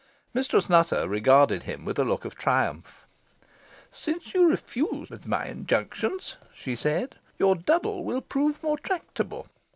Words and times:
Mistress 0.33 0.67
Nutter 0.67 1.07
regarded 1.07 1.61
him 1.61 1.85
with 1.85 1.99
a 1.99 2.03
look 2.03 2.25
of 2.25 2.33
triumph. 2.33 3.05
"Since 3.91 4.33
you 4.33 4.47
refuse, 4.49 5.11
with 5.11 5.27
my 5.27 5.45
injunctions," 5.45 6.37
she 6.55 6.75
said, 6.75 7.17
"your 7.37 7.53
double 7.55 8.03
will 8.03 8.21
prove 8.21 8.63
more 8.63 8.79
tractable. 8.79 9.47